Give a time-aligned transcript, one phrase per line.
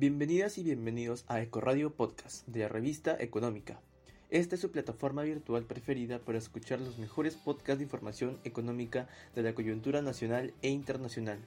[0.00, 3.82] Bienvenidas y bienvenidos a Ecoradio Podcast de la revista Económica.
[4.30, 9.42] Esta es su plataforma virtual preferida para escuchar los mejores podcasts de información económica de
[9.42, 11.38] la coyuntura nacional e internacional.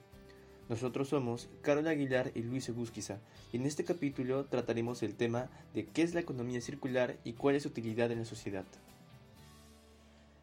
[0.68, 3.18] Nosotros somos Carol Aguilar y Luis Egusquiza
[3.52, 7.56] y en este capítulo trataremos el tema de qué es la economía circular y cuál
[7.56, 8.66] es su utilidad en la sociedad.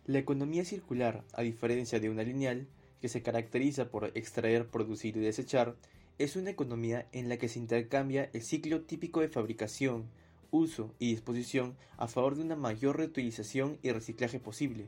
[0.06, 2.68] La economía circular, a diferencia de una lineal,
[3.00, 5.76] que se caracteriza por extraer, producir y desechar,
[6.24, 10.06] es una economía en la que se intercambia el ciclo típico de fabricación,
[10.52, 14.88] uso y disposición a favor de una mayor reutilización y reciclaje posible,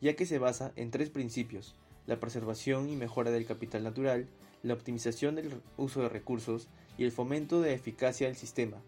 [0.00, 4.26] ya que se basa en tres principios, la preservación y mejora del capital natural,
[4.64, 6.68] la optimización del uso de recursos
[6.98, 8.78] y el fomento de eficacia del sistema.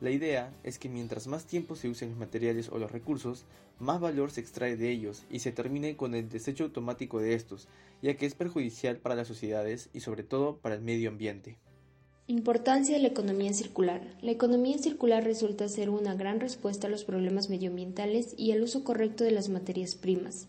[0.00, 3.44] La idea es que mientras más tiempo se usen los materiales o los recursos,
[3.78, 7.68] más valor se extrae de ellos y se termine con el desecho automático de estos,
[8.02, 11.56] ya que es perjudicial para las sociedades y sobre todo para el medio ambiente.
[12.26, 14.00] Importancia de la economía circular.
[14.22, 18.82] La economía circular resulta ser una gran respuesta a los problemas medioambientales y al uso
[18.82, 20.48] correcto de las materias primas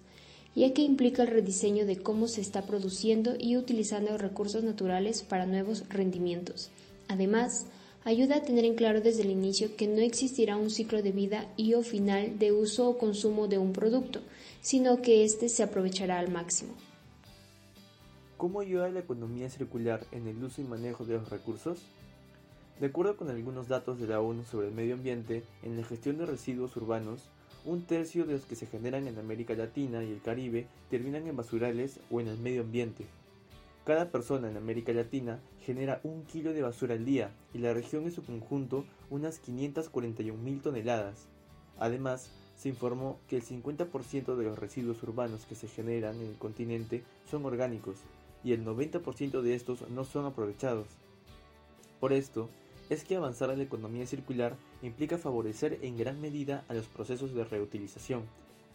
[0.56, 5.46] ya que implica el rediseño de cómo se está produciendo y utilizando recursos naturales para
[5.46, 6.72] nuevos rendimientos.
[7.10, 7.66] Además,
[8.06, 11.52] ayuda a tener en claro desde el inicio que no existirá un ciclo de vida
[11.58, 14.22] y o final de uso o consumo de un producto,
[14.62, 16.74] sino que éste se aprovechará al máximo.
[18.38, 21.80] ¿Cómo ayuda la economía circular en el uso y manejo de los recursos?
[22.80, 26.18] De acuerdo con algunos datos de la ONU sobre el medio ambiente, en la gestión
[26.18, 27.22] de residuos urbanos,
[27.66, 31.36] un tercio de los que se generan en América Latina y el Caribe terminan en
[31.36, 33.06] basurales o en el medio ambiente.
[33.86, 38.06] Cada persona en América Latina genera un kilo de basura al día y la región
[38.06, 41.28] en su conjunto unas 541 mil toneladas.
[41.78, 46.38] Además, se informó que el 50% de los residuos urbanos que se generan en el
[46.38, 47.98] continente son orgánicos
[48.44, 50.88] y el 90% de estos no son aprovechados.
[52.00, 52.50] Por esto,
[52.90, 57.36] es que avanzar en la economía circular implica favorecer en gran medida a los procesos
[57.36, 58.24] de reutilización.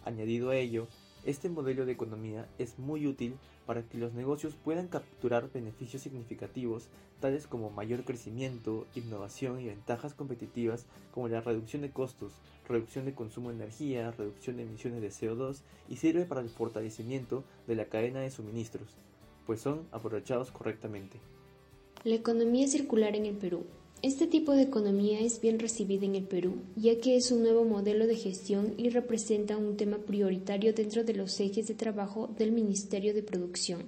[0.05, 0.87] Añadido a ello,
[1.25, 3.35] este modelo de economía es muy útil
[3.67, 6.89] para que los negocios puedan capturar beneficios significativos
[7.21, 12.33] tales como mayor crecimiento, innovación y ventajas competitivas como la reducción de costos,
[12.67, 15.59] reducción de consumo de energía, reducción de emisiones de CO2
[15.89, 18.89] y sirve para el fortalecimiento de la cadena de suministros,
[19.47, 21.19] pues son aprovechados correctamente.
[22.05, 23.65] La economía circular en el Perú
[24.03, 27.66] este tipo de economía es bien recibida en el Perú, ya que es un nuevo
[27.66, 32.50] modelo de gestión y representa un tema prioritario dentro de los ejes de trabajo del
[32.50, 33.84] Ministerio de Producción.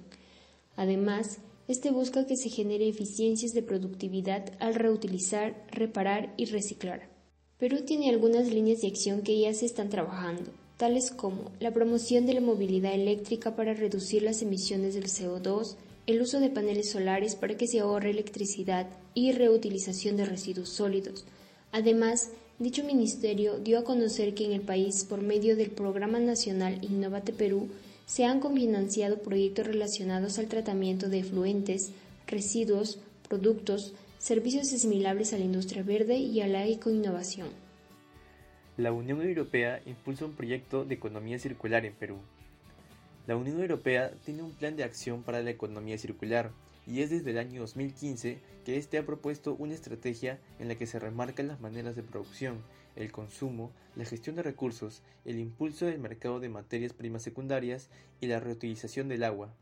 [0.75, 7.09] Además, este busca que se genere eficiencias de productividad al reutilizar, reparar y reciclar.
[7.57, 12.27] Perú tiene algunas líneas de acción que ya se están trabajando, tales como la promoción
[12.27, 15.75] de la movilidad eléctrica para reducir las emisiones del CO2,
[16.05, 21.25] el uso de paneles solares para que se ahorre electricidad y reutilización de residuos sólidos.
[21.71, 26.79] Además, dicho ministerio dio a conocer que en el país, por medio del Programa Nacional
[26.83, 27.69] Innovate Perú,
[28.05, 31.91] se han cofinanciado proyectos relacionados al tratamiento de efluentes,
[32.27, 32.99] residuos,
[33.29, 37.47] productos, servicios asimilables a la industria verde y a la ecoinnovación.
[38.75, 42.17] La Unión Europea impulsa un proyecto de economía circular en Perú,
[43.25, 46.51] la Unión Europea tiene un plan de acción para la economía circular
[46.85, 50.87] y es desde el año 2015 que éste ha propuesto una estrategia en la que
[50.87, 52.61] se remarcan las maneras de producción,
[52.97, 57.89] el consumo, la gestión de recursos, el impulso del mercado de materias primas secundarias
[58.19, 59.53] y la reutilización del agua.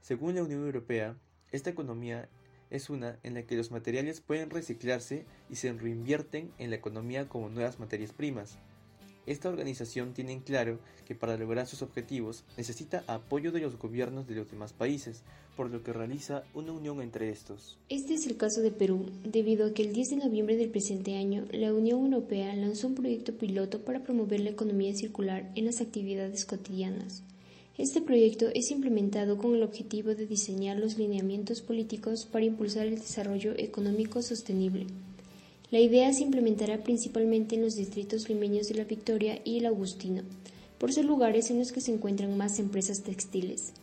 [0.00, 1.16] Según la Unión Europea,
[1.52, 2.28] esta economía
[2.70, 7.28] es una en la que los materiales pueden reciclarse y se reinvierten en la economía
[7.28, 8.58] como nuevas materias primas.
[9.28, 14.26] Esta organización tiene en claro que para lograr sus objetivos necesita apoyo de los gobiernos
[14.26, 15.22] de los demás países,
[15.54, 17.76] por lo que realiza una unión entre estos.
[17.90, 21.18] Este es el caso de Perú, debido a que el 10 de noviembre del presente
[21.18, 25.82] año la Unión Europea lanzó un proyecto piloto para promover la economía circular en las
[25.82, 27.22] actividades cotidianas.
[27.76, 32.98] Este proyecto es implementado con el objetivo de diseñar los lineamientos políticos para impulsar el
[32.98, 34.86] desarrollo económico sostenible.
[35.70, 40.22] La idea se implementará principalmente en los distritos limeños de La Victoria y El Augustino,
[40.78, 43.74] por ser lugares en los que se encuentran más empresas textiles.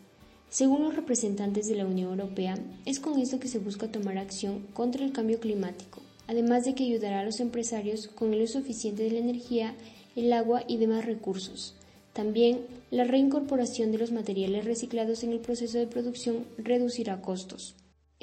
[0.50, 4.66] Según los representantes de la Unión Europea, es con esto que se busca tomar acción
[4.74, 9.04] contra el cambio climático, además de que ayudará a los empresarios con el uso eficiente
[9.04, 9.76] de la energía,
[10.16, 11.76] el agua y demás recursos.
[12.14, 17.76] También la reincorporación de los materiales reciclados en el proceso de producción reducirá costos.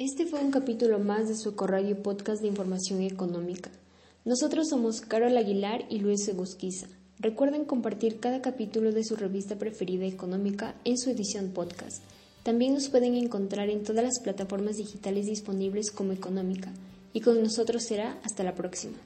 [0.05, 3.71] Este fue un capítulo más de su Corradio Podcast de Información Económica.
[4.25, 6.87] Nosotros somos Carol Aguilar y Luis Egusquiza.
[7.19, 12.03] Recuerden compartir cada capítulo de su revista preferida económica en su edición podcast.
[12.43, 16.73] También nos pueden encontrar en todas las plataformas digitales disponibles como Económica
[17.13, 18.97] Y con nosotros será hasta la próxima.